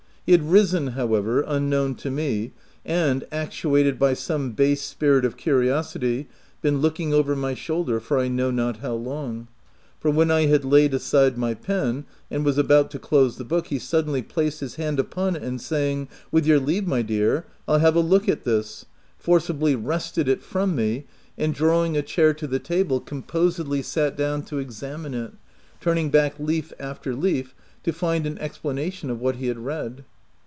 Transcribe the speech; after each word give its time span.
He 0.27 0.33
had 0.33 0.49
risen 0.51 0.89
however, 0.89 1.41
unknown 1.41 1.95
to 1.95 2.11
me, 2.11 2.53
and, 2.85 3.25
actuated 3.33 3.99
by 3.99 4.13
some 4.13 4.51
base 4.51 4.81
spirit 4.81 5.25
of 5.25 5.35
curiosity, 5.35 6.29
been 6.61 6.77
looking 6.79 7.11
over 7.13 7.35
my 7.35 7.53
shoulder 7.53 7.99
for 7.99 8.17
I 8.17 8.29
know 8.29 8.49
not 8.49 8.77
how 8.77 8.93
long; 8.93 9.47
for 9.99 10.09
when 10.09 10.31
I 10.31 10.45
had 10.45 10.63
laid 10.63 10.93
aside 10.93 11.37
my 11.37 11.53
pen, 11.53 12.05
and 12.29 12.45
was 12.45 12.57
about 12.57 12.91
to 12.91 12.99
close 12.99 13.37
the 13.37 13.43
book, 13.43 13.67
he 13.67 13.79
suddenly 13.79 14.21
placed 14.21 14.61
his 14.61 14.75
hand 14.75 14.99
upon 14.99 15.35
it, 15.35 15.43
and 15.43 15.59
saying— 15.59 16.07
"With 16.31 16.45
your 16.45 16.59
leave, 16.61 16.87
my 16.87 17.01
dear, 17.01 17.45
I'll 17.67 17.79
have 17.79 17.95
a 17.95 17.99
look 17.99 18.29
at 18.29 18.45
this/' 18.45 18.85
forcibly 19.17 19.75
wrested 19.75 20.29
OF 20.29 20.37
WILDFELL 20.37 20.43
HALL. 20.53 20.67
59 20.67 20.67
it 20.67 20.69
from 20.69 20.75
me, 20.75 21.05
and, 21.43 21.53
drawing 21.53 21.97
a 21.97 22.01
chair 22.03 22.33
to 22.35 22.47
the 22.47 22.59
table, 22.59 23.01
composedly 23.01 23.81
sat 23.81 24.15
down 24.15 24.43
to 24.43 24.59
examine 24.59 25.13
it— 25.15 25.31
turning 25.81 26.09
back 26.09 26.39
leaf 26.39 26.71
after 26.79 27.15
leaf 27.15 27.53
to 27.83 27.91
find 27.91 28.25
an 28.27 28.37
explanation 28.37 29.09
of 29.09 29.19
what 29.19 29.35
he 29.37 29.47
had 29.47 29.57
read. 29.59 30.05